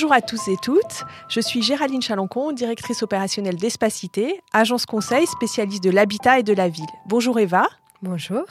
[0.00, 5.84] Bonjour à tous et toutes, je suis Géraldine Chalancon, directrice opérationnelle d'Espacité, agence conseil spécialiste
[5.84, 6.88] de l'habitat et de la ville.
[7.04, 7.68] Bonjour Eva.
[8.00, 8.46] Bonjour.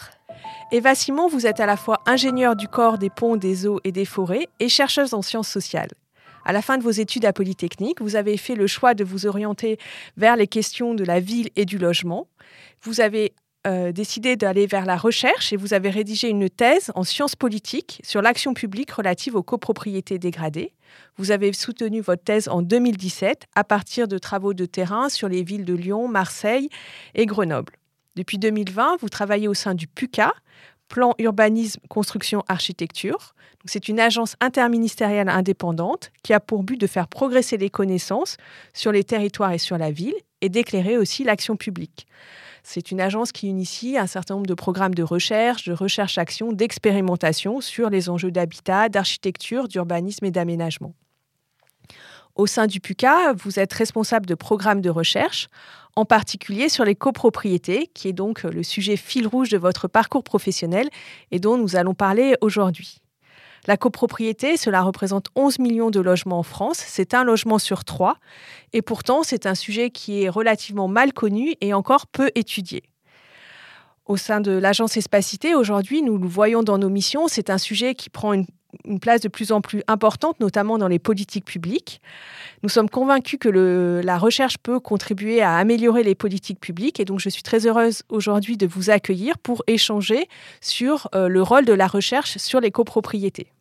[0.72, 3.92] Eva Simon, vous êtes à la fois ingénieure du corps des ponts, des eaux et
[3.92, 5.90] des forêts et chercheuse en sciences sociales.
[6.46, 9.26] À la fin de vos études à Polytechnique, vous avez fait le choix de vous
[9.26, 9.80] orienter
[10.18, 12.28] vers les questions de la ville et du logement.
[12.84, 13.34] Vous avez
[13.68, 18.00] euh, décidé d'aller vers la recherche et vous avez rédigé une thèse en sciences politiques
[18.06, 20.74] sur l'action publique relative aux copropriétés dégradées.
[21.18, 25.44] Vous avez soutenu votre thèse en 2017 à partir de travaux de terrain sur les
[25.44, 26.70] villes de Lyon, Marseille
[27.16, 27.74] et Grenoble.
[28.16, 30.34] Depuis 2020, vous travaillez au sein du PUCA,
[30.88, 33.36] Plan Urbanisme Construction Architecture.
[33.66, 38.38] C'est une agence interministérielle indépendante qui a pour but de faire progresser les connaissances
[38.74, 42.08] sur les territoires et sur la ville et d'éclairer aussi l'action publique.
[42.72, 47.62] C'est une agence qui initie un certain nombre de programmes de recherche, de recherche-action, d'expérimentation
[47.62, 50.94] sur les enjeux d'habitat, d'architecture, d'urbanisme et d'aménagement.
[52.36, 55.48] Au sein du PUCA, vous êtes responsable de programmes de recherche,
[55.96, 60.24] en particulier sur les copropriétés, qui est donc le sujet fil rouge de votre parcours
[60.24, 60.90] professionnel
[61.32, 63.02] et dont nous allons parler aujourd'hui.
[63.68, 66.78] La copropriété, cela représente 11 millions de logements en France.
[66.86, 68.18] C'est un logement sur trois.
[68.74, 72.84] Et pourtant, c'est un sujet qui est relativement mal connu et encore peu étudié.
[74.06, 77.94] Au sein de l'agence Espacité, aujourd'hui, nous le voyons dans nos missions, c'est un sujet
[77.94, 78.48] qui prend une,
[78.86, 82.02] une, place de plus en plus importante, notamment dans les politiques publiques.
[82.64, 87.20] Nous sommes convaincus que la recherche peut contribuer à améliorer les politiques publiques et donc
[87.20, 90.28] je suis très heureuse aujourd'hui de vous accueillir pour échanger
[90.62, 93.52] sur euh, le rôle de la recherche sur les copropriétés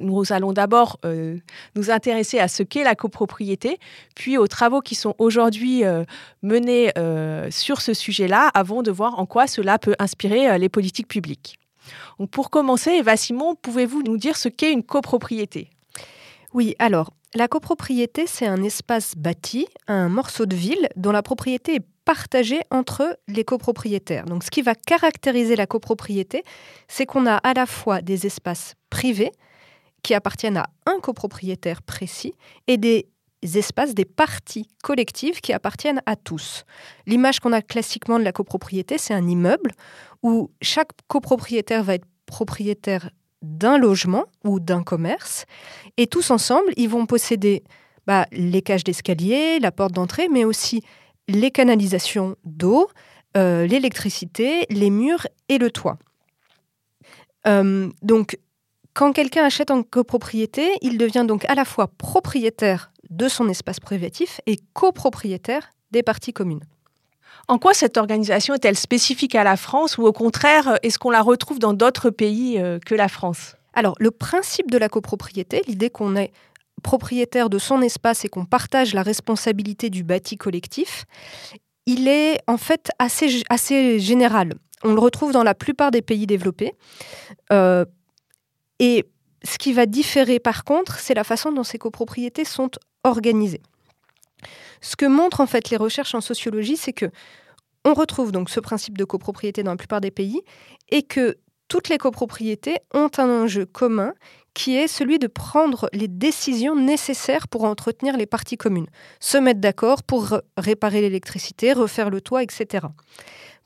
[0.00, 1.36] nous allons d'abord euh,
[1.74, 3.78] nous intéresser à ce qu'est la copropriété,
[4.14, 6.04] puis aux travaux qui sont aujourd'hui euh,
[6.42, 6.92] menés
[7.50, 11.59] sur ce sujet-là, avant de voir en quoi cela peut inspirer les politiques publiques.
[12.30, 15.70] Pour commencer, Eva Simon, pouvez-vous nous dire ce qu'est une copropriété?
[16.52, 21.76] Oui, alors, la copropriété, c'est un espace bâti, un morceau de ville dont la propriété
[21.76, 24.24] est partagée entre les copropriétaires.
[24.24, 26.42] Donc ce qui va caractériser la copropriété,
[26.88, 29.30] c'est qu'on a à la fois des espaces privés,
[30.02, 32.34] qui appartiennent à un copropriétaire précis
[32.66, 33.06] et des
[33.42, 36.64] espaces, des parties collectives qui appartiennent à tous.
[37.06, 39.72] L'image qu'on a classiquement de la copropriété, c'est un immeuble
[40.22, 43.10] où chaque copropriétaire va être propriétaire
[43.42, 45.46] d'un logement ou d'un commerce
[45.96, 47.64] et tous ensemble, ils vont posséder
[48.06, 50.82] bah, les cages d'escalier, la porte d'entrée, mais aussi
[51.28, 52.88] les canalisations d'eau,
[53.36, 55.98] euh, l'électricité, les murs et le toit.
[57.46, 58.38] Euh, donc
[58.94, 63.80] quand quelqu'un achète en copropriété, il devient donc à la fois propriétaire de son espace
[63.80, 66.64] privatif et copropriétaire des parties communes.
[67.48, 71.22] En quoi cette organisation est-elle spécifique à la France ou au contraire, est-ce qu'on la
[71.22, 73.56] retrouve dans d'autres pays euh, que la France?
[73.74, 76.32] Alors, le principe de la copropriété, l'idée qu'on est
[76.82, 81.04] propriétaire de son espace et qu'on partage la responsabilité du bâti collectif,
[81.86, 84.54] il est en fait assez, assez général.
[84.82, 86.74] On le retrouve dans la plupart des pays développés.
[87.52, 87.84] Euh,
[88.78, 89.04] et
[89.44, 92.70] ce qui va différer par contre, c'est la façon dont ces copropriétés sont
[93.04, 93.62] organisées.
[94.80, 97.10] Ce que montrent en fait les recherches en sociologie, c'est que
[97.84, 100.42] on retrouve donc ce principe de copropriété dans la plupart des pays
[100.90, 104.12] et que toutes les copropriétés ont un enjeu commun
[104.54, 108.88] qui est celui de prendre les décisions nécessaires pour entretenir les parties communes,
[109.20, 112.86] se mettre d'accord pour réparer l'électricité, refaire le toit, etc.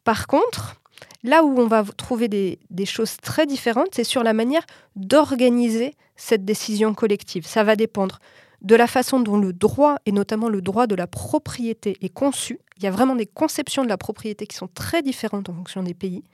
[0.04, 0.76] Par contre,
[1.24, 4.62] Là où on va trouver des, choses très différentes, c'est sur la manière
[4.94, 7.46] d'organiser cette décision collective.
[7.46, 8.20] Ça va dépendre
[8.60, 12.58] de la façon dont le droit, et notamment le droit de la propriété, est conçu.
[12.76, 15.82] Il y a vraiment des conceptions de la propriété qui sont très différentes en fonction
[15.82, 16.24] des pays,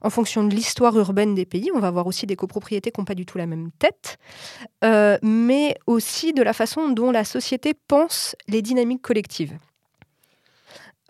[0.00, 1.70] en fonction de l'histoire urbaine des pays.
[1.74, 4.18] On va avoir aussi des copropriétés qui n'ont pas du tout la même tête,
[4.84, 9.56] euh, mais aussi de la façon dont la société pense les dynamiques collectives.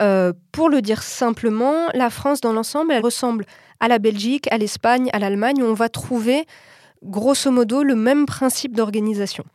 [0.03, 3.45] Euh, pour le dire simplement, la France dans l'ensemble, elle ressemble
[3.79, 6.45] à la Belgique, à l'Espagne, à l'Allemagne, où on va trouver
[7.03, 9.45] grosso modo le même principe d'organisation.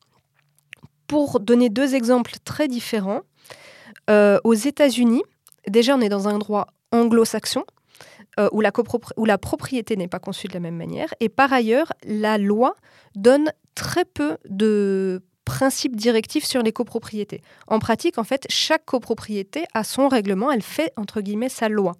[1.06, 3.20] Pour donner deux exemples très différents,
[4.08, 5.22] euh, aux États-Unis,
[5.66, 7.64] déjà on est dans un droit anglo-saxon,
[8.40, 8.72] euh, où, la
[9.16, 12.74] où la propriété n'est pas conçue de la même manière, et par ailleurs, la loi
[13.14, 17.40] donne très peu de principe directif sur les copropriétés.
[17.66, 21.94] En pratique, en fait, chaque copropriété a son règlement, elle fait entre guillemets sa loi.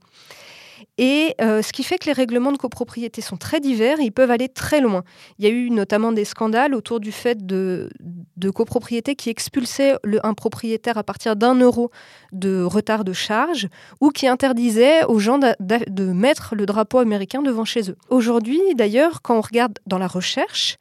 [0.99, 4.31] Et euh, ce qui fait que les règlements de copropriété sont très divers, ils peuvent
[4.31, 5.03] aller très loin.
[5.39, 7.89] Il y a eu notamment des scandales autour du fait de,
[8.37, 11.91] de copropriétés qui expulsaient un propriétaire à partir d'un euro
[12.33, 13.69] de retard de charge
[14.01, 17.97] ou qui interdisaient aux gens de mettre le drapeau américain devant chez eux.
[18.11, 20.79] Aujourd'hui, d'ailleurs, quand on regarde dans la recherche,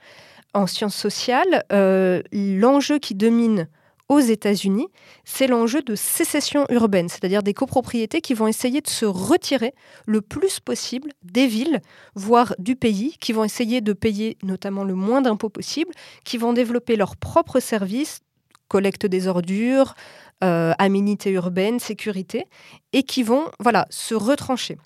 [0.53, 3.67] en sciences sociales, euh, l'enjeu qui domine
[4.09, 4.87] aux États-Unis,
[5.25, 9.73] c'est l'enjeu de sécession urbaine, c'est-à-dire des copropriétés qui vont essayer de se retirer
[10.05, 11.81] le plus possible des villes,
[12.15, 15.91] voire du pays, qui vont essayer de payer notamment le moins d'impôts possible,
[16.23, 18.21] qui vont développer leurs propres services,
[18.69, 19.93] collecte des ordures,
[20.43, 22.45] euh, aménité urbaine, sécurité,
[22.93, 24.77] et qui vont voilà, se retrancher.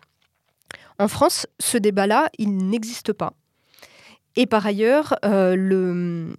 [0.98, 3.34] En France, ce débat-là, il n'existe pas.
[4.36, 6.34] Et par ailleurs, euh,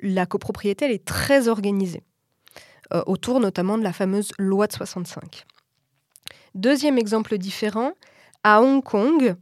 [0.00, 2.02] la copropriété, elle est très organisée,
[2.92, 5.44] euh, autour notamment de la fameuse loi de 65.
[6.54, 7.92] Deuxième exemple différent,
[8.42, 9.36] à Hong Kong,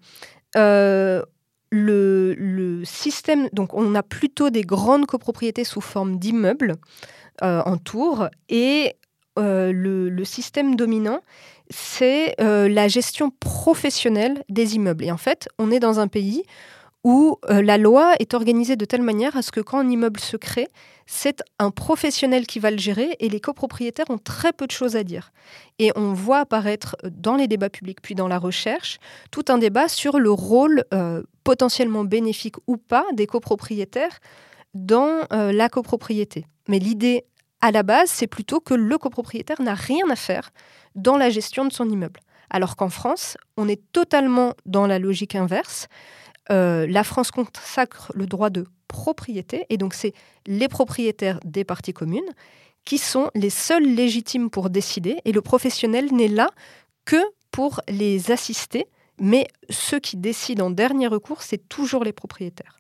[0.55, 6.77] le, le, système, donc on a plutôt des grandes copropriétés sous forme d'immeubles
[7.43, 8.29] euh, en tour.
[8.49, 8.97] Et
[9.39, 11.21] euh, le, système dominant,
[11.71, 15.05] c'est euh, la gestion professionnelle des immeubles.
[15.05, 16.43] Et en fait, on est dans un pays
[17.05, 20.37] où la loi est organisée de telle manière à ce que quand un immeuble se
[20.37, 20.69] crée,
[21.07, 24.97] c'est un professionnel qui va le gérer et les copropriétaires ont très peu de choses
[24.97, 25.33] à dire.
[25.79, 28.99] Et on voit apparaître dans les débats publics puis dans la recherche
[29.31, 30.85] tout un débat sur le rôle
[31.45, 34.19] potentiellement bénéfique ou pas des copropriétaires
[34.75, 36.47] dans la copropriété.
[36.69, 37.25] Mais l'idée
[37.61, 40.51] à la base, c'est plutôt que le copropriétaire n'a rien à faire
[40.95, 42.21] dans la gestion de son immeuble.
[42.51, 45.89] Alors qu'en France, on est totalement dans la logique inverse.
[46.51, 50.15] Euh, la France consacre le droit de propriété, et donc c'est
[50.47, 52.31] les propriétaires des parties communes
[52.85, 56.51] qui sont les seuls légitimes pour décider, et le professionnel n'est là
[57.05, 58.87] que pour les assister,
[59.21, 62.79] mais ceux qui décident en dernier recours, c'est toujours les propriétaires.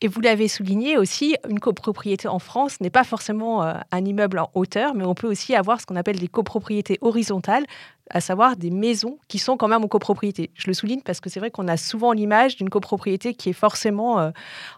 [0.00, 4.38] Et vous l'avez souligné aussi, une copropriété en France n'est pas forcément euh, un immeuble
[4.38, 7.64] en hauteur, mais on peut aussi avoir ce qu'on appelle des copropriétés horizontales,
[8.10, 10.50] à savoir des maisons qui sont quand même en copropriété.
[10.54, 13.54] Je le souligne parce que c'est vrai qu'on a souvent l'image d'une copropriété qui est
[13.54, 14.30] forcément euh,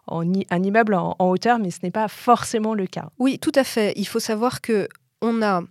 [0.08, 3.11] un immeuble en, hauteur, mais ce n'est pas forcément le cas.
[3.19, 3.93] Oui, tout à fait.
[3.96, 4.88] Il faut savoir que
[5.22, 5.62] on a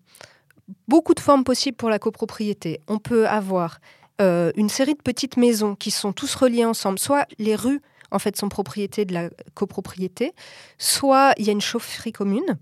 [0.87, 2.81] beaucoup de formes possibles pour la copropriété.
[2.87, 3.79] On peut avoir
[4.21, 7.81] euh, une série de petites maisons qui sont tous reliées ensemble, soit les rues
[8.11, 10.33] en fait sont propriété de la copropriété,
[10.77, 12.57] soit il y a une chaufferie commune.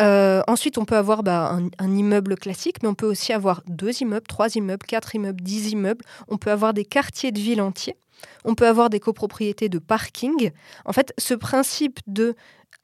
[0.00, 4.02] Euh, ensuite, on peut avoir bah, un, immeuble classique, mais on peut aussi avoir deux
[4.02, 6.04] immeubles, trois immeubles, quatre immeubles, dix immeubles.
[6.28, 7.96] On peut avoir des quartiers de ville entiers.
[8.44, 10.50] On peut avoir des copropriétés de parking.
[10.84, 12.34] En fait, ce principe de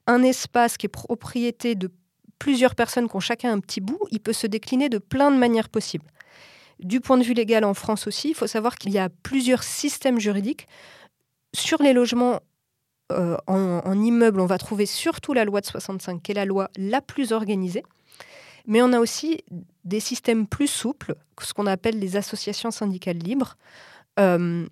[0.07, 1.91] un espace qui est propriété de
[2.39, 5.37] plusieurs personnes qui ont chacun un petit bout, il peut se décliner de plein de
[5.37, 6.05] manières possibles.
[6.79, 9.63] Du point de vue légal en France aussi, il faut savoir qu'il y a plusieurs
[9.63, 10.67] systèmes juridiques
[11.53, 12.39] sur les logements
[13.11, 16.69] euh, en, immeuble, on va trouver surtout la loi de 65, qui est la loi
[16.77, 17.83] la plus organisée.
[18.65, 19.43] Mais on a aussi
[19.83, 23.57] des systèmes plus souples, ce qu'on appelle les associations syndicales libres,
[24.19, 24.65] euh,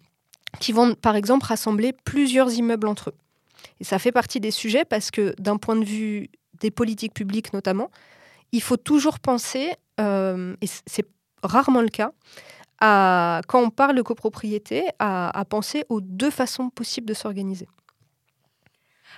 [0.60, 3.16] qui vont par exemple rassembler plusieurs immeubles entre eux.
[3.80, 6.30] Et ça fait partie des sujets parce que d'un point de vue
[6.60, 7.92] des politiques publiques notamment,
[8.51, 11.06] il faut toujours penser, euh, et c'est
[11.44, 12.12] rarement le cas,
[12.81, 17.68] quand on parle de copropriété, à, penser aux deux façons possibles de s'organiser.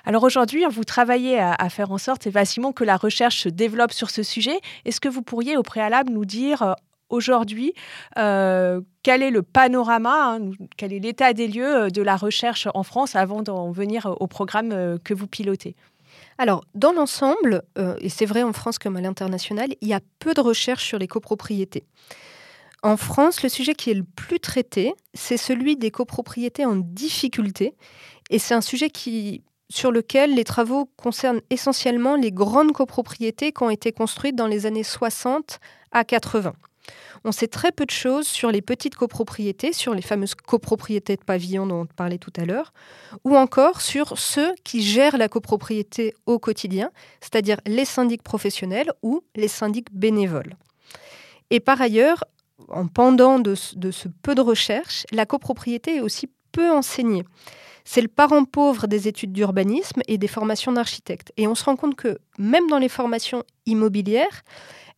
[0.05, 4.09] Alors aujourd'hui, vous travaillez à, faire en sorte, effectivement, que la recherche se développe sur
[4.09, 4.59] ce sujet.
[4.85, 6.73] Est-ce que vous pourriez au préalable nous dire euh,
[7.09, 7.73] aujourd'hui
[8.17, 12.67] euh, quel est le panorama, hein, quel est l'état des lieux euh, de la recherche
[12.73, 15.75] en France avant d'en venir au programme que vous pilotez?
[16.37, 17.61] Alors, dans l'ensemble,
[17.99, 20.97] et c'est vrai en France comme à l'international, il y a peu de recherches sur
[20.97, 21.85] les copropriétés.
[22.83, 27.75] En France, le sujet qui est le plus traité, c'est celui des copropriétés en difficulté.
[28.29, 33.63] Et c'est un sujet qui, sur lequel les travaux concernent essentiellement les grandes copropriétés qui
[33.63, 35.61] ont été construites dans les années 60
[35.93, 36.51] à 80.
[37.23, 41.23] On sait très peu de choses sur les petites copropriétés, sur les fameuses copropriétés de
[41.23, 42.73] pavillons dont on parlait tout à l'heure,
[43.23, 49.23] ou encore sur ceux qui gèrent la copropriété au quotidien, c'est-à-dire les syndics professionnels ou
[49.37, 50.57] les syndics bénévoles.
[51.49, 52.25] Et par ailleurs,
[52.69, 57.23] en pendant de, ce peu de recherche, la copropriété est aussi peu enseignée.
[57.85, 61.33] C'est le parent pauvre des études d'urbanisme et des formations d'architectes.
[61.35, 64.43] Et on se rend compte que même dans les formations immobilières,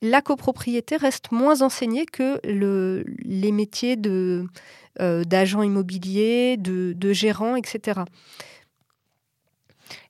[0.02, 8.02] la copropriété reste moins enseignée que les métiers euh, d'agent immobilier, de, de gérant, etc.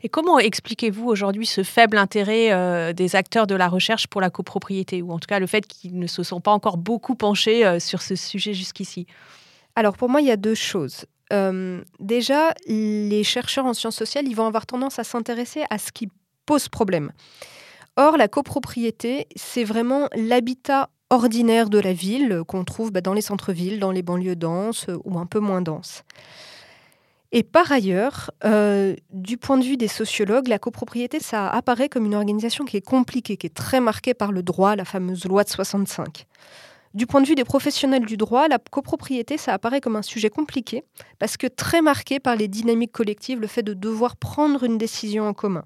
[0.05, 4.29] Et comment expliquez-vous aujourd'hui ce faible intérêt euh, des acteurs de la recherche pour la
[4.29, 7.65] copropriété, ou en tout cas le fait qu'ils ne se sont pas encore beaucoup penchés
[7.65, 9.07] euh, sur ce sujet jusqu'ici?
[9.75, 11.05] Alors pour moi, il y a deux choses.
[11.33, 15.91] Euh, déjà, les chercheurs en sciences sociales, ils vont avoir tendance à s'intéresser à ce
[15.91, 16.07] qui
[16.45, 17.11] pose problème.
[17.95, 23.21] Or, la copropriété, c'est vraiment l'habitat ordinaire de la ville qu'on trouve bah, dans les
[23.21, 26.03] centres-villes, dans les banlieues denses ou un peu moins denses.
[27.37, 32.05] Et par ailleurs, euh, du point de vue des sociologues, la copropriété, ça apparaît comme
[32.05, 35.43] une organisation qui est compliquée, qui est très marquée par le droit, la fameuse loi
[35.43, 36.27] de 65.
[36.93, 40.29] Du point de vue des professionnels du droit, la copropriété, ça apparaît comme un sujet
[40.29, 40.85] compliqué,
[41.19, 45.27] parce que très marqué par les dynamiques collectives, le fait de devoir prendre une décision
[45.27, 45.65] en commun.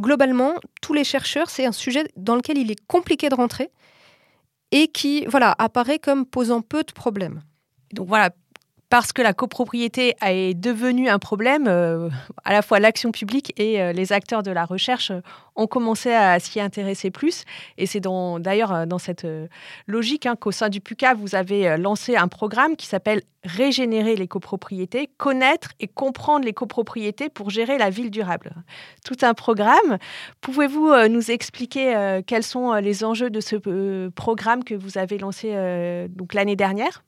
[0.00, 3.70] Globalement, tous les chercheurs, c'est un sujet dans lequel il est compliqué de rentrer
[4.70, 7.42] et qui voilà, apparaît comme posant peu de problèmes.
[7.92, 8.30] Donc voilà,
[8.94, 12.08] parce que la copropriété est devenue un problème, euh,
[12.44, 15.20] à la fois l'action publique et euh, les acteurs de la recherche euh,
[15.56, 17.42] ont commencé à s'y intéresser plus.
[17.76, 19.26] Et c'est d'ailleurs dans cette
[19.88, 24.26] logique hein, qu'au sein du PUCA, vous avez lancé un programme qui s'appelle Régénérer les
[24.26, 28.54] copropriétés, connaître et comprendre les copropriétés pour gérer la ville durable.
[29.04, 29.98] Tout un programme.
[30.40, 35.52] Pouvez-vous nous expliquer quels sont les enjeux de ce programme que vous avez lancé
[36.32, 37.04] l'année dernière?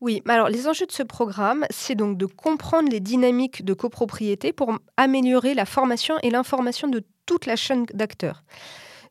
[0.00, 4.52] Oui, alors les enjeux de ce programme, c'est donc de comprendre les dynamiques de copropriété
[4.52, 8.42] pour améliorer la formation et l'information de toute la chaîne d'acteurs.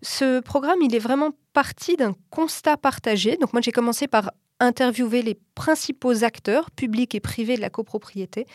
[0.01, 3.37] Ce programme, il est vraiment parti d'un constat partagé.
[3.37, 8.45] Donc moi, j'ai commencé par interviewer les principaux acteurs, publics et privés de la copropriété.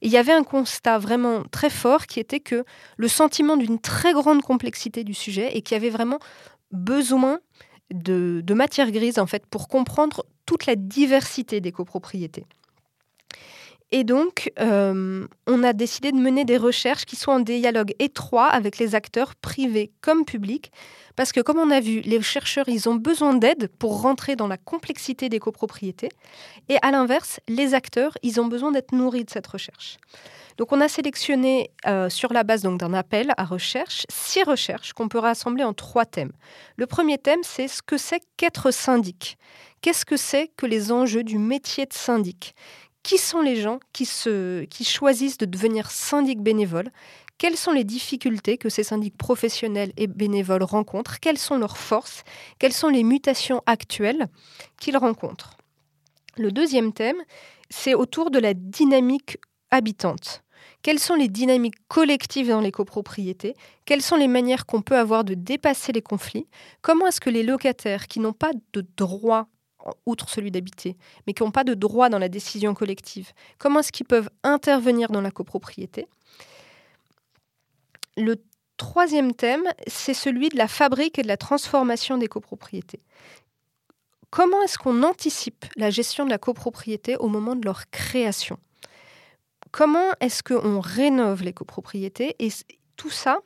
[0.00, 2.64] Il y avait un constat vraiment très fort qui était que
[2.96, 6.18] le sentiment d'une très grande complexité du sujet et qu'il y avait vraiment
[6.72, 7.38] besoin
[7.92, 12.46] de, de matière grise en fait pour comprendre toute la diversité des copropriétés.
[13.94, 18.46] Et donc, euh, on a décidé de mener des recherches qui soient en dialogue étroit
[18.46, 20.72] avec les acteurs privés comme publics,
[21.14, 24.48] parce que comme on a vu, les chercheurs, ils ont besoin d'aide pour rentrer dans
[24.48, 26.08] la complexité des copropriétés,
[26.70, 29.98] et à l'inverse, les acteurs, ils ont besoin d'être nourris de cette recherche.
[30.58, 35.08] Donc, on a sélectionné euh, sur la base d'un appel à recherche six recherches qu'on
[35.08, 36.32] peut rassembler en trois thèmes.
[36.76, 39.36] Le premier thème, c'est ce que c'est qu'être syndic.
[39.80, 42.54] Qu'est-ce que c'est que les enjeux du métier de syndic?
[43.02, 46.90] Qui sont les gens qui, se, qui choisissent de devenir syndic bénévole?
[47.38, 51.18] Quelles sont les difficultés que ces syndics professionnels et bénévoles rencontrent?
[51.18, 52.22] Quelles sont leurs forces?
[52.60, 54.28] Quelles sont les mutations actuelles
[54.78, 55.56] qu'ils rencontrent?
[56.36, 57.20] Le deuxième thème,
[57.68, 59.38] c'est autour de la dynamique
[59.72, 60.44] habitante.
[60.82, 65.24] Quelles sont les dynamiques collectives dans les copropriétés Quelles sont les manières qu'on peut avoir
[65.24, 66.46] de dépasser les conflits?
[66.82, 69.48] Comment est-ce que les locataires qui n'ont pas de droit
[70.06, 73.92] outre celui d'habiter, mais qui n'ont pas de droit dans la décision collective, comment est-ce
[73.92, 76.06] qu'ils peuvent intervenir dans la copropriété?
[78.16, 78.36] Le
[78.76, 83.00] troisième thème, c'est celui de la fabrique et de la transformation des copropriétés.
[84.30, 88.58] Comment est-ce qu'on anticipe la gestion de la copropriété au moment de leur création?
[89.72, 92.50] Comment est-ce qu'on rénove les copropriétés Et
[92.96, 93.40] tout ça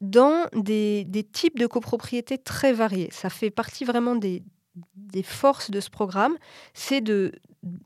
[0.00, 3.10] dans des, types de copropriétés très variés?
[3.12, 4.42] Ça fait partie vraiment des,
[4.96, 6.36] des forces de ce programme,
[6.72, 7.32] c'est de...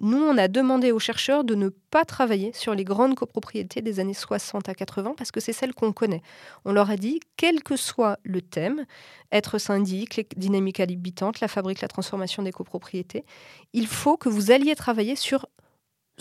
[0.01, 4.01] Nous, on a demandé aux chercheurs de ne pas travailler sur les grandes copropriétés des
[4.01, 6.21] années 60 à 80 parce que c'est celles qu'on connaît.
[6.67, 8.85] On leur a dit, quel que soit le thème,
[9.33, 13.25] être syndic, les dynamiques habitantes, la fabrique, la transformation des copropriétés,
[13.73, 15.47] il faut que vous alliez travailler sur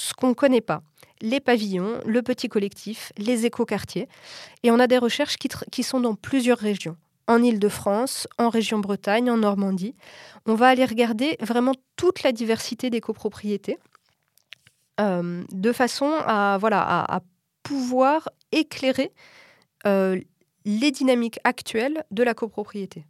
[0.02, 0.82] ce qu'on ne connaît pas.
[1.22, 4.08] Les pavillons, le petit collectif, les écoquartiers.
[4.64, 9.30] Et on a des recherches qui, sont dans plusieurs régions en Île-de-France, en région Bretagne,
[9.30, 9.96] en Normandie.
[10.48, 13.78] On va aller regarder vraiment toute la diversité des copropriétés
[15.00, 17.22] euh, de façon à,
[17.64, 19.12] pouvoir éclairer
[19.86, 20.20] euh,
[20.66, 23.06] les dynamiques actuelles de la copropriété.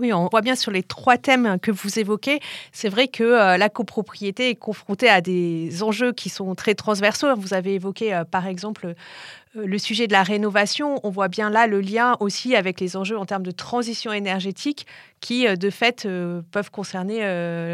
[0.00, 2.40] Oui, on voit bien sur les trois thèmes que vous évoquez,
[2.72, 7.36] c'est vrai que euh, la copropriété est confrontée à des enjeux qui sont très transversaux.
[7.36, 11.00] Vous avez évoqué euh, par exemple euh, le sujet de la rénovation.
[11.04, 14.86] On voit bien là le lien aussi avec les enjeux en termes de transition énergétique
[15.20, 16.08] qui, de fait,
[16.50, 17.18] peuvent concerner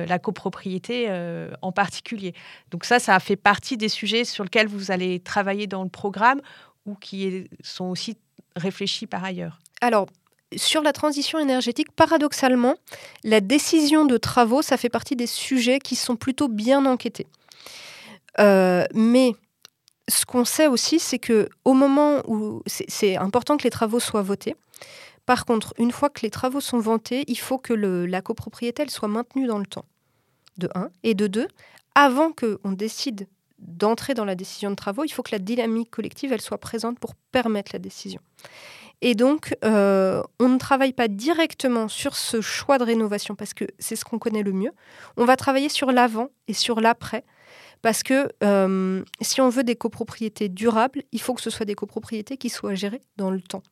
[0.09, 1.09] la copropriété
[1.61, 2.33] en particulier.
[2.71, 6.41] Donc ça, ça fait partie des sujets sur lesquels vous allez travailler dans le programme
[6.87, 8.17] ou qui sont aussi
[8.57, 9.59] réfléchis par ailleurs.
[9.83, 10.07] Alors,
[10.55, 12.77] sur la transition énergétique, paradoxalement,
[13.25, 17.27] la décision de travaux, ça fait partie des sujets qui sont plutôt bien enquêtés.
[18.39, 19.35] Euh, mais
[20.09, 24.23] ce qu'on sait aussi, c'est que au moment où c'est important que les travaux soient
[24.23, 24.55] votés.
[25.25, 29.09] Par contre, une fois que les travaux sont votés, il faut que la copropriété soit
[29.09, 29.85] maintenue dans le temps.
[30.59, 31.49] De 1 et de 2,
[31.97, 33.27] avant qu'on décide
[33.59, 36.99] d'entrer dans la décision de travaux, il faut que la dynamique collective elle soit présente
[37.01, 38.21] pour permettre la décision.
[39.03, 43.65] Et donc, euh, on ne travaille pas directement sur ce choix de rénovation parce que
[43.79, 44.73] c'est ce qu'on connaît le mieux.
[45.17, 47.25] On va travailler sur l'avant et sur l'après.
[47.83, 51.75] Parce que euh, si on veut des copropriétés durables, il faut que ce soit des
[51.75, 53.63] copropriétés qui soient gérées dans le temps.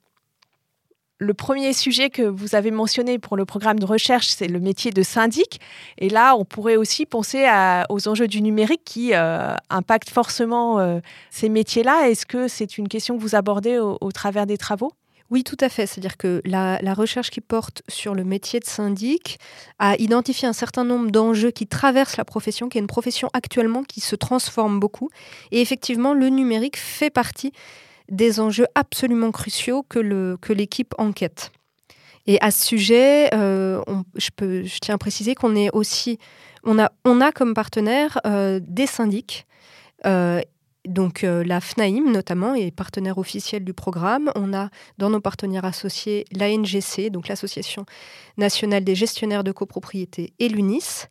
[1.18, 4.90] Le premier sujet que vous avez mentionné pour le programme de recherche, c'est le métier
[4.90, 5.60] de syndic.
[5.96, 7.46] Et là, on pourrait aussi penser
[7.88, 10.98] aux enjeux du numérique qui euh, impactent forcément euh,
[11.30, 12.08] ces métiers-là.
[12.10, 14.92] Est-ce que c'est une question que vous abordez au, travers des travaux?
[15.30, 15.86] Oui, tout à fait.
[15.86, 19.38] C'est-à-dire que la, recherche qui porte sur le métier de syndic
[19.78, 23.82] a identifié un certain nombre d'enjeux qui traversent la profession, qui est une profession actuellement
[23.82, 25.10] qui se transforme beaucoup.
[25.50, 27.52] Et effectivement, le numérique fait partie
[28.10, 31.50] des enjeux absolument cruciaux que l'équipe enquête.
[32.26, 33.82] Et à ce sujet, euh,
[34.16, 36.18] je, tiens à préciser qu'on est aussi,
[36.62, 39.46] on a, on a comme partenaire euh, des syndics.
[40.06, 40.40] Euh,
[40.86, 44.30] donc la FNAIM notamment est partenaire officiel du programme.
[44.34, 47.86] On a dans nos partenaires associés l'ANGC, donc l'Association
[48.36, 51.08] nationale des gestionnaires de copropriété et l'UNIS.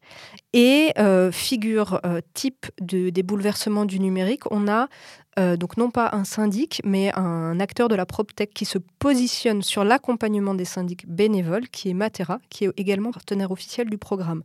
[0.53, 0.93] Et
[1.31, 1.99] figure
[2.33, 4.87] type de, des bouleversements du numérique, on a
[5.39, 9.61] euh, donc non pas un syndic, mais un acteur de la PropTech qui se positionne
[9.61, 14.43] sur l'accompagnement des syndics bénévoles, qui est Matera, qui est également partenaire officiel du programme.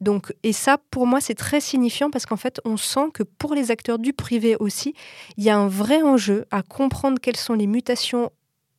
[0.00, 3.54] Donc, et ça, pour moi, c'est très signifiant parce qu'en fait, on sent que pour
[3.54, 4.94] les acteurs du privé aussi,
[5.36, 8.30] il y a un vrai enjeu à comprendre quelles sont les mutations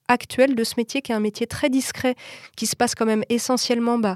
[0.07, 2.15] actuelles de ce métier, qui est un métier très discret,
[2.55, 4.15] qui se passe quand même essentiellement bah,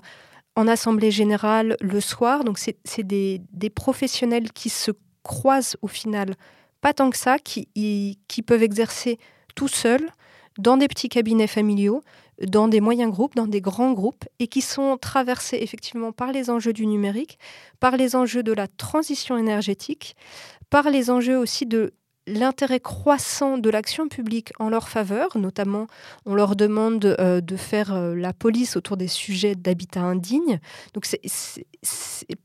[0.56, 2.46] en assemblée générale le soir.
[2.46, 3.42] Donc, c'est des,
[3.76, 4.92] professionnels qui se
[5.24, 6.36] croisent au final
[6.80, 9.18] pas tant que ça, qui peuvent exercer
[9.56, 10.10] tout seuls
[10.58, 12.02] dans des petits cabinets familiaux,
[12.42, 16.50] dans des moyens groupes, dans des grands groupes, et qui sont traversés effectivement par les
[16.50, 17.40] enjeux du numérique,
[17.80, 20.16] par les enjeux de la transition énergétique,
[20.70, 21.94] par les enjeux aussi de
[22.28, 25.88] l'intérêt croissant de l'action publique en leur faveur, notamment
[26.26, 30.60] on leur demande euh, de faire euh, la police autour des sujets d'habitat indigne.
[30.94, 31.66] Donc c'est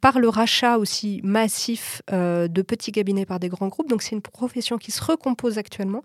[0.00, 3.88] par le rachat aussi massif euh, de petits cabinets par des grands groupes.
[3.88, 6.02] Donc c'est une profession qui se recompose actuellement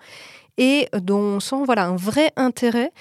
[0.58, 2.92] et dont on sent voilà un vrai intérêt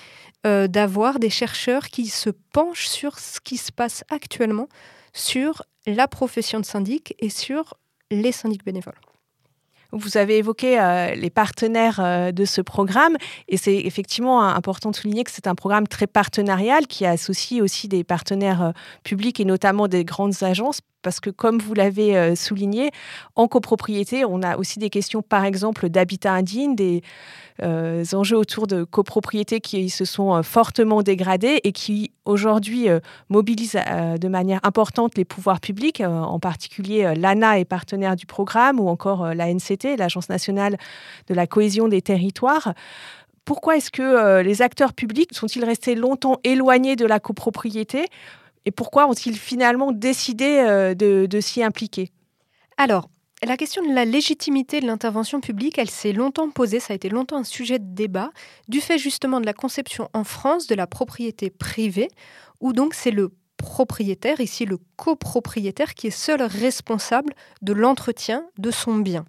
[0.44, 4.68] d'avoir des chercheurs qui se penchent sur ce qui se passe actuellement
[5.12, 7.74] sur la profession de syndic et sur
[8.10, 8.98] les syndics bénévoles.
[9.94, 14.96] Vous avez évoqué euh, les partenaires euh, de ce programme et c'est effectivement important de
[14.96, 18.72] souligner que c'est un programme très partenarial qui associe aussi des partenaires euh,
[19.04, 22.90] publics et notamment des grandes agences parce que comme vous l'avez euh, souligné,
[23.36, 27.02] en copropriété, on a aussi des questions, par exemple, d'habitat indigne, des
[27.62, 32.86] euh, enjeux autour de copropriété qui se sont euh, fortement dégradés et qui aujourd'hui
[33.28, 33.78] mobilisent
[34.20, 39.34] de manière importante les pouvoirs publics, en particulier l'ANA est partenaire du programme ou encore
[39.34, 40.76] la NCT, l'Agence nationale
[41.26, 42.74] de la cohésion des territoires.
[43.44, 48.06] Pourquoi est-ce que les acteurs publics sont-ils restés longtemps éloignés de la copropriété?
[48.64, 52.10] Et pourquoi ont-ils finalement décidé euh, de, s'y impliquer?
[52.76, 53.08] Alors,
[53.44, 57.08] la question de la légitimité de l'intervention publique, elle s'est longtemps posée, ça a été
[57.08, 58.30] longtemps un sujet de débat,
[58.68, 62.08] du fait justement de la conception en France de la propriété privée,
[62.60, 68.70] où donc c'est le propriétaire, ici le copropriétaire, qui est seul responsable de l'entretien de
[68.70, 69.24] son bien.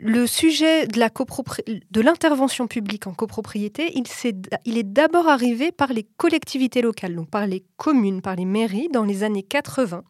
[0.00, 7.16] Le sujet de l'intervention publique en copropriété, il, est d'abord arrivé par les collectivités locales,
[7.16, 10.04] donc par les communes, par les mairies dans les années 80,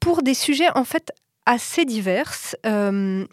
[0.00, 1.12] pour des sujets en fait
[1.46, 2.34] assez divers,
[2.66, 3.26] euh,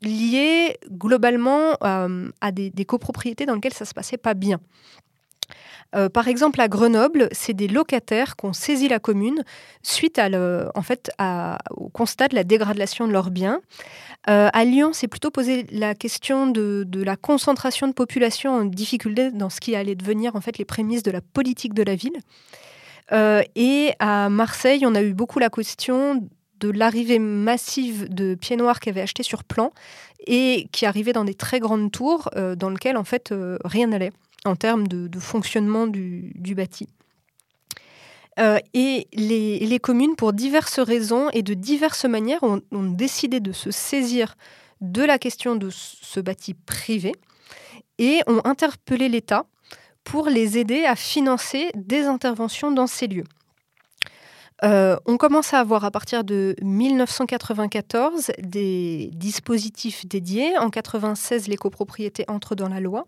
[0.00, 4.60] liés globalement euh, à des, copropriétés dans lesquelles ça se passait pas bien.
[5.94, 9.44] Euh, par exemple, à Grenoble, c'est des locataires qui ont saisi la commune
[9.82, 10.28] suite à
[10.74, 11.10] en fait,
[11.70, 13.60] au constat de la dégradation de leurs biens.
[14.28, 19.30] Euh, à Lyon, c'est plutôt posé la question de, la concentration de population en difficulté
[19.30, 22.18] dans ce qui allait devenir en fait les prémices de la politique de la ville.
[23.12, 26.26] Euh, et à Marseille, on a eu beaucoup la question
[26.60, 29.72] de l'arrivée massive de pieds noirs qui avaient acheté sur plan
[30.26, 33.34] et qui arrivaient dans des très grandes tours dans lesquelles en fait
[33.64, 34.12] rien n'allait
[34.44, 36.88] en termes de, fonctionnement du bâti.
[38.40, 43.70] Euh, et les, communes, pour diverses raisons et de diverses manières, ont, décidé de se
[43.70, 44.34] saisir
[44.80, 47.12] de la question de ce bâti privé
[47.98, 49.46] et ont interpellé l'État
[50.02, 53.24] pour les aider à financer des interventions dans ces lieux.
[54.62, 60.56] Euh, on commence à avoir à partir de 1994 des dispositifs dédiés.
[60.56, 63.06] En 1996, les copropriétés entrent dans la loi.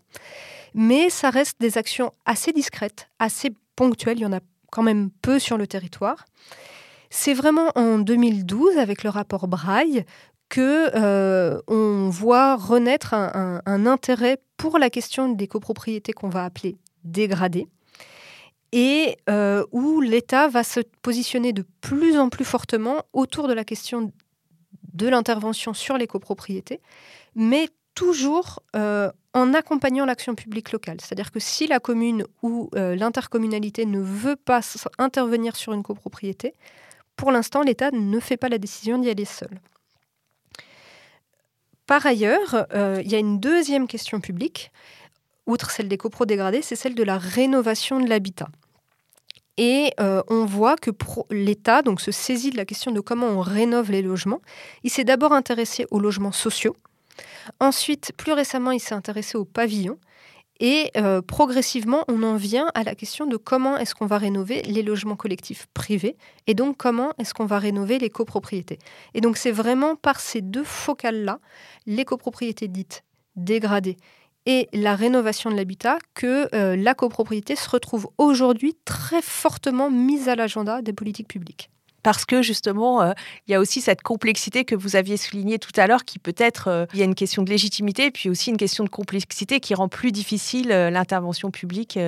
[0.73, 4.19] Mais ça reste des actions assez discrètes, assez ponctuelles.
[4.19, 4.39] Il y en a
[4.71, 6.25] quand même peu sur le territoire.
[7.09, 10.05] C'est vraiment en 2012, avec le rapport Braille,
[10.49, 16.77] que euh, on voit renaître un, intérêt pour la question des copropriétés qu'on va appeler
[17.03, 17.67] dégradées
[18.71, 23.63] et euh, où l'État va se positionner de plus en plus fortement autour de la
[23.63, 24.11] question
[24.93, 26.81] de l'intervention sur les copropriétés,
[27.35, 30.97] mais toujours en accompagnant l'action publique locale.
[31.01, 34.61] C'est-à-dire que si la commune ou l'intercommunalité ne veut pas
[34.99, 36.53] intervenir sur une copropriété,
[37.15, 39.49] pour l'instant, l'État ne fait pas la décision d'y aller seul.
[41.87, 44.71] Par ailleurs, il y a une deuxième question publique,
[45.47, 48.49] outre celle des copros dégradés, c'est celle de la rénovation de l'habitat.
[49.57, 50.91] Et euh, on voit que
[51.31, 54.41] l'État donc se saisit de la question de comment on rénove les logements.
[54.83, 56.75] Il s'est d'abord intéressé aux logements sociaux.
[57.59, 59.99] Ensuite, plus récemment, il s'est intéressé aux pavillons.
[60.59, 64.63] Et euh, progressivement, on en vient à la question de comment est-ce qu'on va rénover
[64.63, 68.79] les logements collectifs privés et donc comment est-ce qu'on va rénover les copropriétés.
[69.13, 71.39] Et donc c'est vraiment par ces deux focales-là,
[71.85, 73.03] les copropriétés dites
[73.35, 73.97] dégradées
[74.47, 80.27] et la rénovation de l'habitat que euh, la copropriété se retrouve aujourd'hui très fortement mise
[80.27, 81.69] à l'agenda des politiques publiques
[82.03, 83.11] parce que justement, euh,
[83.47, 86.67] il y a aussi cette complexité que vous aviez soulignée tout à l'heure, qui peut-être,
[86.67, 89.73] euh, il y a une question de légitimité, puis aussi une question de complexité qui
[89.73, 91.99] rend plus difficile l'intervention publique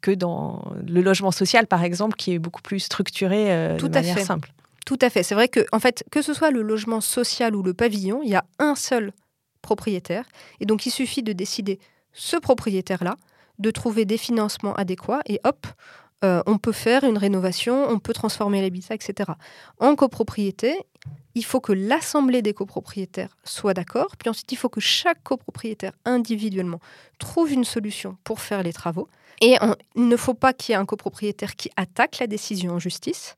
[0.00, 4.00] que dans le logement social, par exemple, qui est beaucoup plus structuré tout de à
[4.00, 4.24] manière fait.
[4.24, 4.52] simple.
[4.86, 5.22] Tout à fait.
[5.22, 8.30] C'est vrai que, en fait, que ce soit le logement social ou le pavillon, il
[8.30, 9.12] y a un seul
[9.60, 10.24] propriétaire.
[10.60, 11.80] Et donc, il suffit de décider
[12.12, 13.16] ce propriétaire-là,
[13.58, 15.66] de trouver des financements adéquats et hop,
[16.24, 19.32] euh, on peut faire une rénovation, on peut transformer l'habitat, etc.
[19.78, 20.78] En copropriété,
[21.34, 25.92] il faut que l'assemblée des copropriétaires soit d'accord, puis ensuite il faut que chaque copropriétaire
[26.06, 26.80] individuellement
[27.18, 29.08] trouve une solution pour faire les travaux.
[29.42, 29.56] Et
[29.94, 33.36] il ne faut pas qu'il y ait un copropriétaire qui attaque la décision en justice.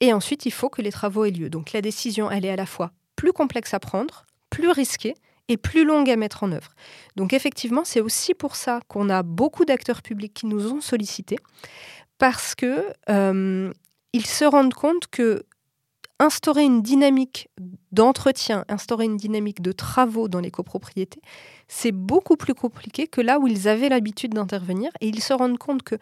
[0.00, 1.48] Et ensuite, il faut que les travaux aient lieu.
[1.48, 5.14] Donc la décision, elle est à la fois plus complexe à prendre, plus risquée
[5.56, 6.72] plus longue à mettre en œuvre.
[7.16, 11.38] Donc effectivement, c'est aussi pour ça qu'on a beaucoup d'acteurs publics qui nous ont sollicités,
[12.18, 13.72] parce que euh,
[14.12, 15.44] ils se rendent compte que
[16.22, 17.48] instaurer une dynamique
[17.90, 21.20] d'entretien, instaurer une dynamique de travaux dans les copropriétés,
[21.66, 24.92] c'est beaucoup plus compliqué que là où ils avaient l'habitude d'intervenir.
[25.00, 25.96] Et ils se rendent compte que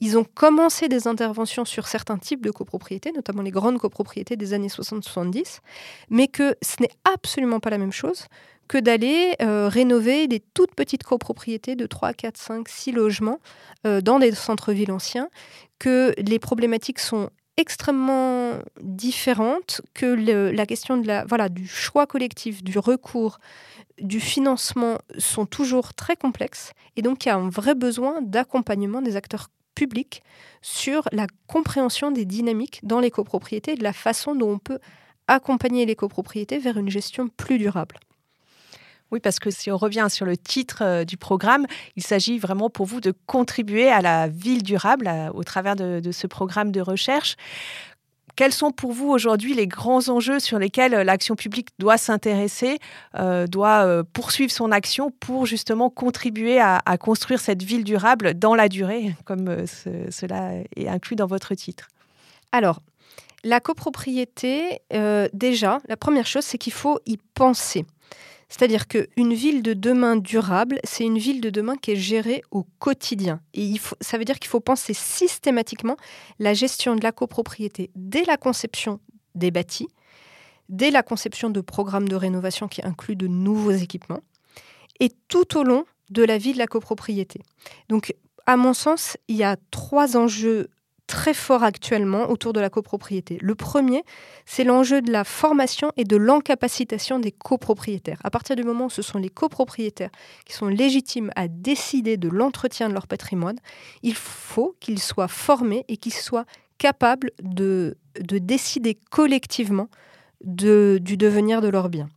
[0.00, 4.52] ils ont commencé des interventions sur certains types de copropriétés, notamment les grandes copropriétés des
[4.52, 5.60] années 60-70,
[6.10, 8.26] mais que ce n'est absolument pas la même chose
[8.68, 13.40] que d'aller euh, rénover des toutes petites copropriétés de 3, 4, 5, 6 logements
[13.86, 15.28] euh, dans des centres-villes anciens,
[15.78, 22.64] que les problématiques sont extrêmement différentes, que la question de la, voilà, du choix collectif,
[22.64, 23.38] du recours,
[24.00, 29.02] du financement sont toujours très complexes, et donc il y a un vrai besoin d'accompagnement
[29.02, 30.22] des acteurs publics
[30.62, 34.78] sur la compréhension des dynamiques dans les copropriétés et de la façon dont on peut
[35.26, 37.96] accompagner les copropriétés vers une gestion plus durable.
[39.10, 42.70] Oui, parce que si on revient sur le titre euh, du programme, il s'agit vraiment
[42.70, 47.36] pour vous de contribuer à la ville durable au travers de, ce programme de recherche.
[48.36, 52.78] Quels sont pour vous aujourd'hui les grands enjeux sur lesquels euh, l'action publique doit s'intéresser,
[53.16, 58.68] euh, doit poursuivre son action pour justement contribuer à, construire cette ville durable dans la
[58.68, 61.88] durée, comme cela est inclus dans votre titre?
[62.50, 62.80] Alors,
[63.44, 64.80] la copropriété,
[65.32, 67.84] déjà, la première chose, c'est qu'il faut y penser.
[68.56, 72.62] C'est-à-dire qu'une ville de demain durable, c'est une ville de demain qui est gérée au
[72.78, 73.40] quotidien.
[73.52, 75.96] Et ça veut dire qu'il faut penser systématiquement
[76.38, 79.00] la gestion de la copropriété dès la conception
[79.34, 79.88] des bâtis,
[80.68, 84.20] dès la conception de programmes de rénovation qui incluent de nouveaux équipements,
[85.00, 87.40] et tout au long de la vie de la copropriété.
[87.88, 88.14] Donc,
[88.46, 90.70] à mon sens, il y a trois enjeux
[91.06, 93.38] très fort actuellement autour de la copropriété.
[93.42, 94.04] Le premier,
[94.46, 98.18] c'est l'enjeu de la formation et de l'encapacitation des copropriétaires.
[98.24, 100.10] À partir du moment où ce sont les copropriétaires
[100.46, 103.58] qui sont légitimes à décider de l'entretien de leur patrimoine,
[104.02, 106.46] il faut qu'ils soient formés et qu'ils soient
[106.78, 109.88] capables de, de décider collectivement
[110.42, 112.08] de, du devenir de leurs biens.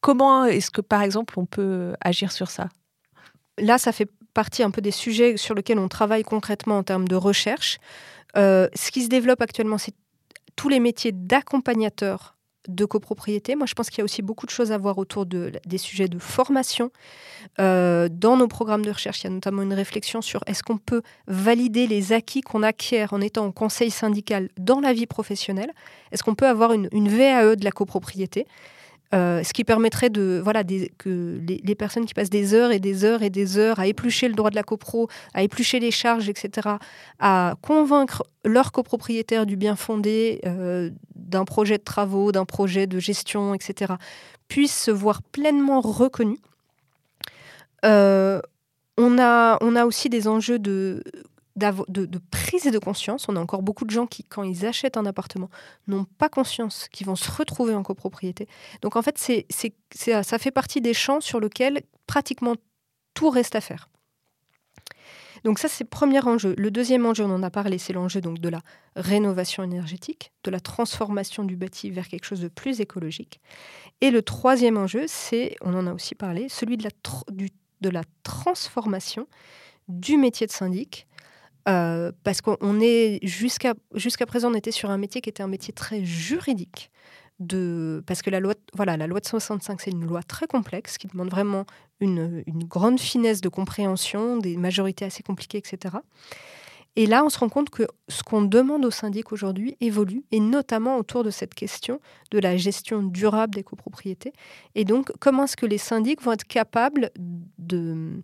[0.00, 2.68] Comment est-ce que, par exemple, on peut agir sur ça?
[3.58, 7.08] Là, ça fait partie un peu des sujets sur lesquels on travaille concrètement en termes
[7.08, 7.78] de recherche.
[8.36, 9.94] Euh, ce qui se développe actuellement, c'est
[10.56, 12.34] tous les métiers d'accompagnateur
[12.68, 13.56] de copropriété.
[13.56, 15.78] Moi, je pense qu'il y a aussi beaucoup de choses à voir autour de, des
[15.78, 16.90] sujets de formation.
[17.60, 20.78] Euh, dans nos programmes de recherche, il y a notamment une réflexion sur est-ce qu'on
[20.78, 25.72] peut valider les acquis qu'on acquiert en étant en conseil syndical dans la vie professionnelle?
[26.10, 28.46] Est-ce qu'on peut avoir une, une VAE de la copropriété?
[29.12, 30.64] Euh, ce qui permettrait de voilà
[30.98, 34.28] que les, personnes qui passent des heures et des heures et des heures à éplucher
[34.28, 36.68] le droit de la copro, à éplucher les charges, etc.,
[37.20, 42.98] à convaincre leurs copropriétaires du bien fondé euh, d'un projet de travaux, d'un projet de
[42.98, 43.94] gestion, etc.,
[44.48, 46.38] puissent se voir pleinement reconnus.
[47.84, 48.40] Euh,
[48.96, 51.02] on a aussi des enjeux de
[51.56, 53.28] de, de, prise de conscience.
[53.28, 55.50] On a encore beaucoup de gens qui, quand ils achètent un appartement,
[55.86, 58.48] n'ont pas conscience qu'ils vont se retrouver en copropriété.
[58.82, 59.46] Donc en fait, c'est,
[59.92, 62.54] ça fait partie des champs sur lesquels pratiquement
[63.14, 63.88] tout reste à faire.
[65.44, 66.54] Donc ça, c'est le premier enjeu.
[66.56, 68.60] Le deuxième enjeu, on en a parlé, c'est l'enjeu donc de la
[68.96, 73.40] rénovation énergétique, de la transformation du bâti vers quelque chose de plus écologique.
[74.00, 79.28] Et le troisième enjeu, c'est, on en a aussi parlé, celui de la transformation
[79.88, 81.06] du métier de syndic.
[81.66, 85.48] Euh, parce qu'on est jusqu'à jusqu'à présent on était sur un métier qui était un
[85.48, 86.90] métier très juridique
[87.40, 90.98] de parce que la loi voilà la loi de 65 c'est une loi très complexe
[90.98, 91.64] qui demande vraiment
[92.00, 95.96] une, une, grande finesse de compréhension des majorités assez compliquées etc
[96.96, 100.40] et là on se rend compte que ce qu'on demande aux syndics aujourd'hui évolue et
[100.40, 101.98] notamment autour de cette question
[102.30, 104.32] de la gestion durable des copropriétés.
[104.74, 107.10] Et donc comment est-ce que les syndics vont être capables
[107.58, 108.22] de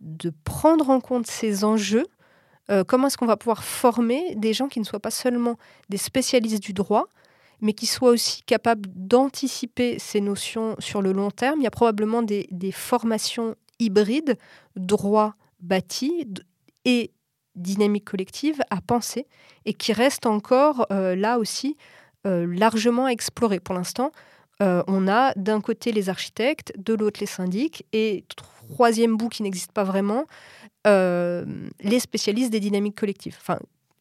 [0.00, 2.06] de prendre en compte ces enjeux
[2.70, 5.56] euh, comment est-ce qu'on va pouvoir former des gens qui ne soient pas seulement
[5.88, 7.08] des spécialistes du droit,
[7.60, 11.60] mais qui soient aussi capables d'anticiper ces notions sur le long terme?
[11.60, 14.36] Il y a probablement des, formations hybrides,
[14.76, 16.28] droit bâti
[16.84, 17.10] et
[17.56, 19.26] dynamique collective à penser
[19.64, 21.76] et qui restent encore euh, là aussi
[22.26, 23.60] euh, largement explorées.
[23.60, 24.12] Pour l'instant,
[24.62, 28.26] on a d'un côté les architectes, de l'autre les syndics et
[28.70, 30.24] troisième bout qui n'existe pas vraiment,
[30.86, 31.44] euh,
[31.80, 33.58] les spécialistes des dynamiques collectives, enfin,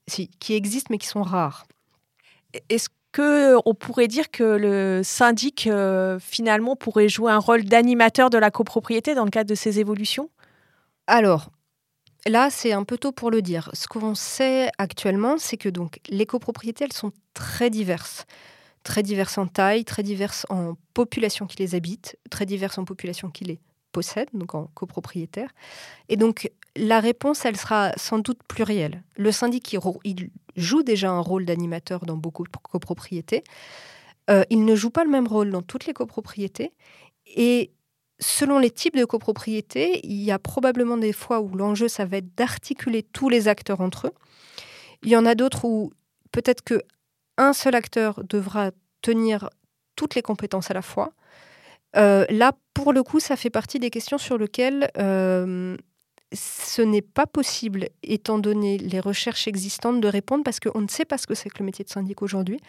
[0.07, 1.65] qui existent mais qui sont rares.
[2.69, 8.29] Est-ce que on pourrait dire que le syndic euh, finalement pourrait jouer un rôle d'animateur
[8.29, 10.29] de la copropriété dans le cadre de ces évolutions?
[11.07, 11.49] Alors,
[12.27, 13.69] là, c'est un peu tôt pour le dire.
[13.73, 18.25] Ce qu'on sait actuellement, c'est que donc les copropriétés, elles sont très diverses
[18.83, 23.29] très diverses en taille, très diverses en population qui les habite, très diverses en population
[23.29, 23.59] qui les
[23.91, 25.49] possède, donc en copropriétaire.
[26.07, 29.03] Et donc, la réponse, elle sera sans doute plurielle.
[29.17, 33.43] Le syndic, il, joue déjà un rôle d'animateur dans beaucoup de copropriétés.
[34.29, 36.73] Euh, il ne joue pas le même rôle dans toutes les copropriétés.
[37.35, 37.71] Et
[38.19, 42.17] selon les types de copropriétés, il y a probablement des fois où l'enjeu, ça va
[42.17, 44.13] être d'articuler tous les acteurs entre eux.
[45.03, 45.91] Il y en a d'autres où
[46.31, 46.81] peut-être que
[47.37, 48.71] un seul acteur devra
[49.01, 49.49] tenir
[49.95, 51.13] toutes les compétences à la fois.
[51.95, 55.75] Euh, là, pour le coup, ça fait partie des questions sur lesquelles euh,
[56.33, 61.05] ce n'est pas possible, étant donné les recherches existantes, de répondre parce qu'on ne sait
[61.05, 62.59] pas ce que c'est que le métier de syndic aujourd'hui.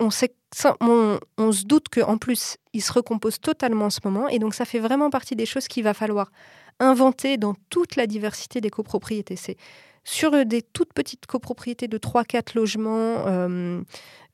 [0.00, 4.28] On, se doute qu'en plus, il se recompose totalement en ce moment.
[4.28, 6.30] Et donc, ça fait vraiment partie des choses qu'il va falloir
[6.80, 9.36] inventer dans toute la diversité des copropriétés.
[10.04, 13.80] Sur des toutes petites copropriétés de 3-4 logements euh,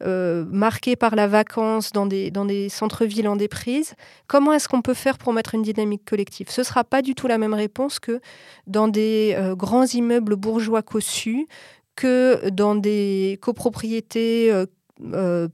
[0.03, 3.95] euh, marqués par la vacance dans des, centres-villes en déprise,
[4.27, 6.51] comment est-ce qu'on peut faire pour mettre une dynamique collective?
[6.51, 8.21] Ce ne sera pas du tout la même réponse que
[8.67, 11.47] dans des euh, grands immeubles bourgeois cossus,
[11.95, 14.53] que dans des copropriétés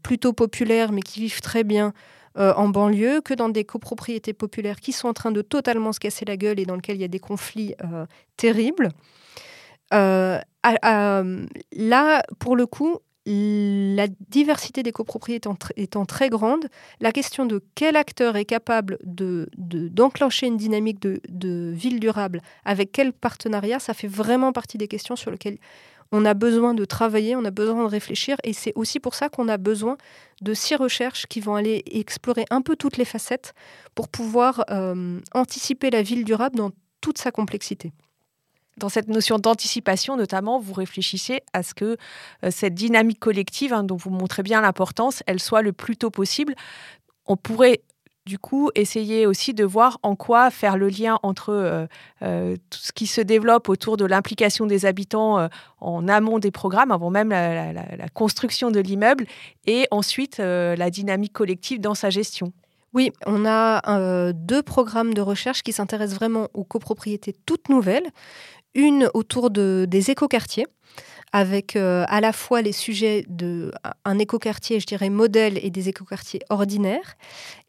[0.02, 1.92] plutôt populaires mais qui vivent très bien
[2.36, 6.24] en banlieue que dans des copropriétés populaires qui sont en train de totalement se casser
[6.24, 7.74] la gueule et dans lesquelles il y a des conflits
[8.36, 8.90] terribles.
[9.94, 10.38] Euh,
[11.72, 16.66] là, pour le coup, la diversité des copropriétés étant, très grande,
[17.00, 22.40] la question de quel acteur est capable d'enclencher de, une dynamique de, de, ville durable
[22.64, 25.58] avec quel partenariat, ça fait vraiment partie des questions sur lesquelles
[26.12, 29.28] on a besoin de travailler, on a besoin de réfléchir, et c'est aussi pour ça
[29.28, 29.96] qu'on a besoin
[30.40, 33.54] de six recherches qui vont aller explorer un peu toutes les facettes
[33.96, 36.70] pour pouvoir euh, anticiper la ville durable dans
[37.00, 37.92] toute sa complexité
[38.76, 41.96] dans cette notion d'anticipation, notamment, vous réfléchissez à ce que
[42.44, 46.10] euh, cette dynamique collective, hein, dont vous montrez bien l'importance, elle soit le plus tôt
[46.10, 46.54] possible.
[47.26, 47.80] On pourrait
[48.26, 51.86] du coup essayer aussi de voir en quoi faire le lien entre euh,
[52.22, 55.48] euh, tout ce qui se développe autour de l'implication des habitants
[55.80, 59.26] en amont des programmes, avant même la, la construction de l'immeuble,
[59.66, 62.52] et ensuite la dynamique collective dans sa gestion.
[62.94, 68.10] Oui, on a deux programmes de recherche qui s'intéressent vraiment aux copropriétés toutes nouvelles
[68.76, 70.66] une autour de, des écoquartiers
[71.32, 76.40] avec euh, à la fois les sujets d'un écoquartier, je dirais, modèle et des écoquartiers
[76.50, 77.16] ordinaires,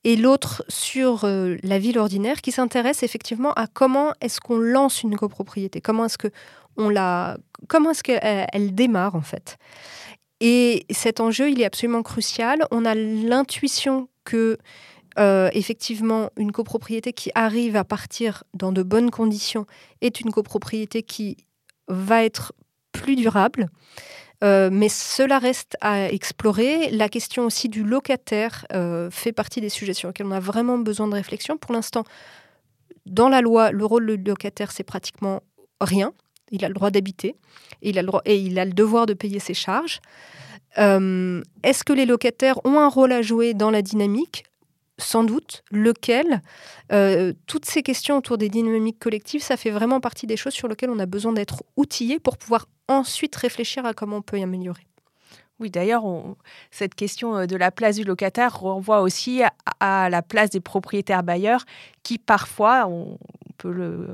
[0.04, 5.04] et l'autre sur euh, la ville ordinaire qui s'intéresse effectivement à comment est-ce qu'on lance
[5.04, 6.17] une copropriété, comment est-ce
[7.91, 9.58] est-ce qu'elle démarre en fait.
[10.39, 12.63] Et cet enjeu, il est absolument crucial.
[12.70, 14.60] On a l'intuition que
[15.19, 19.65] euh, effectivement, une copropriété qui arrive à partir dans de bonnes conditions
[20.01, 21.38] est une copropriété qui
[21.88, 22.53] va être
[22.91, 23.67] plus durable.
[24.43, 26.91] Euh, mais cela reste à explorer.
[26.91, 30.77] La question aussi du locataire euh, fait partie des sujets sur lesquels on a vraiment
[30.77, 31.58] besoin de réflexion.
[31.58, 32.03] Pour l'instant,
[33.08, 35.41] dans la loi, le rôle du locataire, c'est pratiquement
[35.82, 36.13] rien.
[36.51, 37.36] il a le droit d'habiter
[37.82, 39.99] et il a le devoir de payer ses charges.
[40.75, 44.43] Est-ce que les locataires ont un rôle à jouer dans la dynamique?
[44.98, 46.42] Sans doute, lequel,
[46.92, 50.68] euh, toutes ces questions autour des dynamiques collectives, ça fait vraiment partie des choses sur
[50.68, 54.44] lesquelles on a besoin d'être outillé pour pouvoir ensuite réfléchir à comment on peut y
[54.44, 54.88] améliorer.
[55.60, 56.04] Oui, d'ailleurs,
[56.70, 59.42] cette question euh, de la place du locataire renvoie aussi
[59.80, 61.66] à, la place des propriétaires bailleurs
[62.04, 63.18] qui parfois, on,
[63.58, 64.08] peut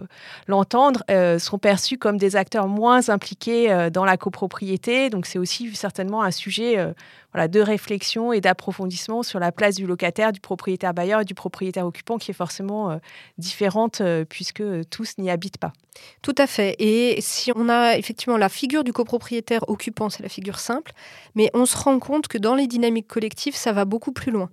[0.47, 5.09] l'entendre, euh, sont perçus comme des acteurs moins impliqués euh, dans la copropriété.
[5.09, 6.93] Donc c'est aussi certainement un sujet euh,
[7.33, 11.33] voilà, de réflexion et d'approfondissement sur la place du locataire, du propriétaire bailleur et du
[11.33, 12.99] propriétaire occupant qui est forcément
[13.39, 15.73] différente puisque tous n'y habitent pas.
[16.21, 16.75] Tout à fait.
[16.79, 20.91] Et si on a effectivement la figure du copropriétaire occupant, c'est la figure simple,
[21.35, 24.49] mais on se rend compte que dans les dynamiques collectives, ça va beaucoup plus loin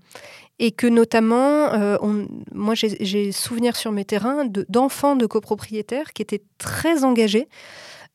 [0.61, 1.97] et que notamment, euh,
[2.53, 7.49] moi j'ai souvenir sur mes terrains d'enfants de, copropriétaires qui étaient très engagés,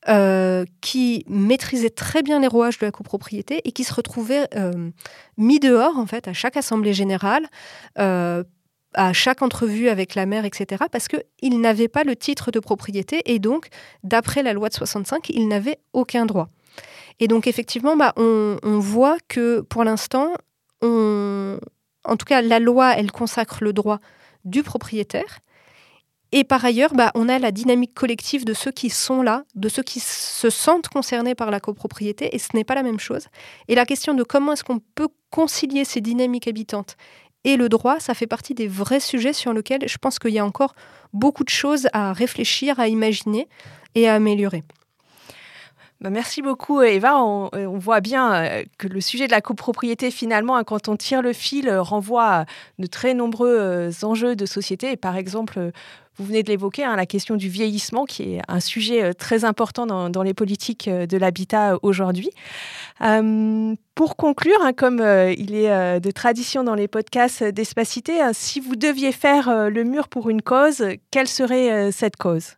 [0.07, 4.91] euh, qui maîtrisaient très bien les rouages de la copropriété et qui se retrouvaient euh,
[5.37, 7.47] mis dehors en fait à chaque assemblée générale.
[8.97, 13.21] à chaque entrevue avec la maire, etc., parce qu'ils n'avaient pas le titre de propriété
[13.25, 13.67] et donc,
[14.05, 16.47] d'après la loi de 65, ils n'avaient aucun droit.
[17.19, 20.31] Et donc, effectivement, bah, on, on voit que pour l'instant,
[20.81, 21.14] on,
[22.05, 23.99] en tout cas, la loi, elle consacre le droit
[24.43, 25.39] du propriétaire.
[26.31, 29.69] Et par ailleurs, bah, on a la dynamique collective de ceux qui sont là, de
[29.69, 33.27] ceux qui se sentent concernés par la copropriété, et ce n'est pas la même chose.
[33.67, 36.97] Et la question de comment est-ce qu'on peut concilier ces dynamiques habitantes
[37.47, 40.39] et le droit, ça fait partie des vrais sujets sur lesquels je pense qu'il y
[40.39, 40.73] a encore
[41.13, 43.47] beaucoup de choses à réfléchir, à imaginer
[43.93, 44.63] et à améliorer.
[46.01, 47.17] Bah, merci beaucoup Eva.
[47.17, 50.97] On, euh, voit bien euh, que le sujet de la copropriété, finalement, hein, quand on
[50.97, 52.45] tire le fil, euh, renvoie à
[52.79, 54.91] de très nombreux enjeux de société.
[54.91, 55.71] Et par exemple,
[56.17, 59.85] vous venez de l'évoquer, hein, la question du vieillissement, qui est un sujet très important
[59.85, 62.29] dans, les politiques de l'habitat aujourd'hui.
[63.95, 64.99] pour conclure, hein, comme
[65.37, 70.29] il est de tradition dans les podcasts d'Espacité, si vous deviez faire le mur pour
[70.29, 72.55] une cause, quelle serait cette cause?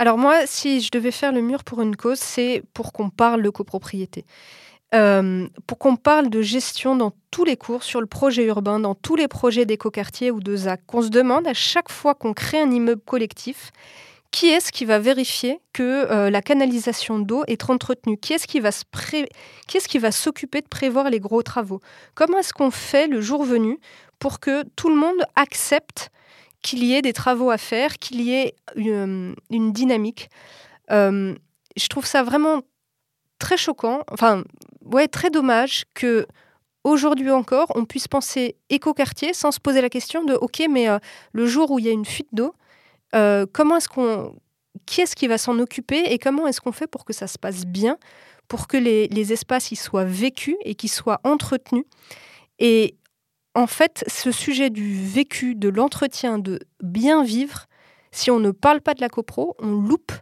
[0.00, 3.42] Alors moi, si je devais faire le mur pour une cause, c'est pour qu'on parle
[3.42, 4.24] de copropriété.
[4.94, 8.94] Euh, pour qu'on parle de gestion dans tous les cours, sur le projet urbain, dans
[8.94, 12.58] tous les projets d'écoquartier ou de ZAC, qu'on se demande à chaque fois qu'on crée
[12.58, 13.72] un immeuble collectif,
[14.30, 18.16] qui est-ce qui va vérifier que euh, la canalisation d'eau est entretenue?
[18.16, 18.84] Qui est-ce qui va se
[19.68, 21.80] qui est-ce qui va s'occuper de prévoir les gros travaux?
[22.14, 23.78] Comment est-ce qu'on fait le jour venu
[24.18, 26.10] pour que tout le monde accepte
[26.62, 30.28] qu'il y ait des travaux à faire, qu'il y ait une, dynamique.
[30.90, 31.34] Euh,
[31.76, 32.62] je trouve ça vraiment
[33.38, 34.44] très choquant, enfin,
[34.84, 36.26] ouais, très dommage que
[36.84, 40.98] aujourd'hui encore, on puisse penser écoquartier sans se poser la question de OK, mais euh,
[41.32, 42.54] le jour où il y a une fuite d'eau,
[43.14, 44.34] euh, comment est-ce qu'on,
[44.86, 47.38] qui est-ce qui va s'en occuper et comment est-ce qu'on fait pour que ça se
[47.38, 47.96] passe bien,
[48.48, 51.84] pour que les, les espaces y soient vécus et qu'ils soient entretenus?
[52.58, 52.96] Et
[53.54, 57.66] en fait, ce sujet du vécu, de l'entretien, de bien vivre,
[58.12, 60.12] si on ne parle pas de la copro, on loupe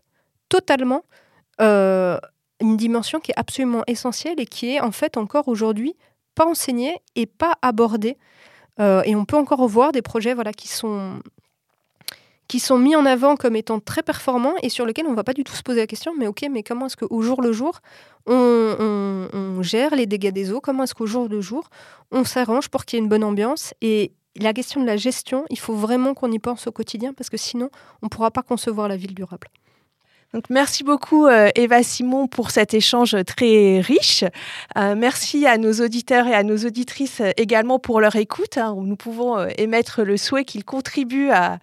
[0.48, 1.02] totalement
[1.60, 2.18] euh,
[2.60, 5.94] une dimension qui est absolument essentielle et qui est en fait encore aujourd'hui
[6.34, 8.16] pas enseignée et pas abordée.
[8.80, 11.20] Euh, et on peut encore voir des projets voilà, qui sont
[12.48, 15.24] qui sont mis en avant comme étant très performants et sur lesquels on ne va
[15.24, 17.52] pas du tout se poser la question, mais ok, mais comment est-ce qu'au jour le
[17.52, 17.80] jour,
[18.26, 20.60] on, gère les dégâts des eaux?
[20.60, 21.68] Comment est-ce qu'au jour le jour,
[22.10, 23.74] on s'arrange pour qu'il y ait une bonne ambiance?
[23.82, 27.28] Et la question de la gestion, il faut vraiment qu'on y pense au quotidien parce
[27.28, 27.70] que sinon,
[28.02, 29.48] on ne pourra pas concevoir la ville durable.
[30.34, 34.24] Donc, merci beaucoup euh, Eva Simon pour cet échange très riche.
[34.76, 38.58] Euh, merci à nos auditeurs et à nos auditrices également pour leur écoute.
[38.58, 38.76] Hein.
[38.78, 41.58] Nous pouvons euh, émettre le souhait qu'ils contribuent à,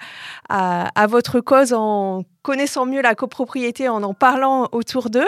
[1.07, 5.27] votre cause en connaissant mieux la copropriété, en en parlant autour d'eux.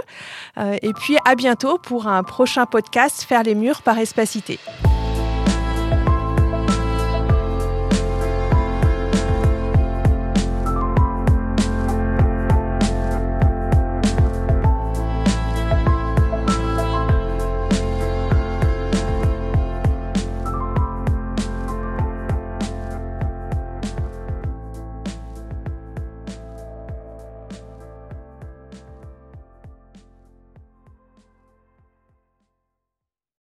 [0.58, 4.60] et puis à bientôt pour un prochain podcast Faire les murs par Espacité.